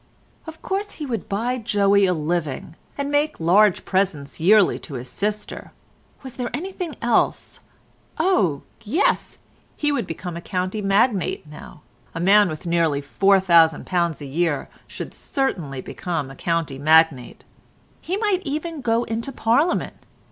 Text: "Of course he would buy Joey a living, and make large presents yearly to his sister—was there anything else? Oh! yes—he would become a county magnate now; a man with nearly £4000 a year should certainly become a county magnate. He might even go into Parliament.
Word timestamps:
"Of 0.47 0.63
course 0.63 0.93
he 0.93 1.05
would 1.05 1.29
buy 1.29 1.59
Joey 1.59 2.07
a 2.07 2.13
living, 2.15 2.75
and 2.97 3.11
make 3.11 3.39
large 3.39 3.85
presents 3.85 4.39
yearly 4.39 4.79
to 4.79 4.95
his 4.95 5.11
sister—was 5.11 6.37
there 6.37 6.49
anything 6.55 6.95
else? 7.03 7.59
Oh! 8.17 8.63
yes—he 8.83 9.91
would 9.91 10.07
become 10.07 10.35
a 10.35 10.41
county 10.41 10.81
magnate 10.81 11.45
now; 11.45 11.83
a 12.15 12.19
man 12.19 12.49
with 12.49 12.65
nearly 12.65 12.99
£4000 12.99 14.21
a 14.21 14.25
year 14.25 14.69
should 14.87 15.13
certainly 15.13 15.81
become 15.81 16.31
a 16.31 16.35
county 16.35 16.79
magnate. 16.79 17.43
He 18.01 18.17
might 18.17 18.41
even 18.43 18.81
go 18.81 19.03
into 19.03 19.31
Parliament. 19.31 19.97